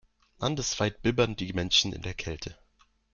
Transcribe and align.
Landesweit 0.39 1.03
bibbern 1.03 1.35
die 1.35 1.53
Menschen 1.53 1.93
in 1.93 2.01
der 2.01 2.15
Kälte. 2.15 2.57